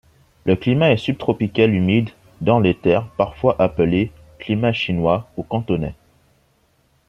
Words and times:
Le 0.45 0.55
climat 0.55 0.89
est 0.89 0.97
subtropical 0.97 1.75
humide 1.75 2.09
dans 2.41 2.59
les 2.59 2.73
terres, 2.73 3.05
parfois 3.17 3.55
appelé 3.61 4.11
climat 4.39 4.73
chinois 4.73 5.29
ou 5.37 5.43
cantonais. 5.43 5.93